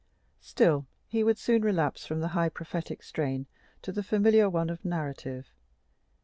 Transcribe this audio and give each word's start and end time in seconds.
Still 0.39 0.87
he 1.05 1.23
would 1.23 1.37
soon 1.37 1.61
relapse 1.61 2.07
from 2.07 2.21
the 2.21 2.29
high 2.29 2.49
prophetic 2.49 3.03
strain 3.03 3.45
to 3.83 3.91
the 3.91 4.01
familiar 4.01 4.49
one 4.49 4.71
of 4.71 4.83
narrative. 4.83 5.51